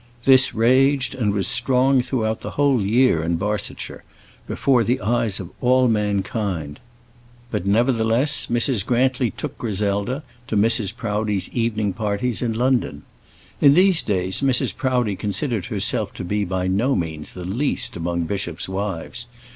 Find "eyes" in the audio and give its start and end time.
4.99-5.39